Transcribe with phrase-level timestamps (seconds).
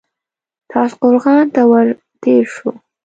[0.71, 1.87] تاشقرغان ته ور
[2.21, 2.69] تېر شو.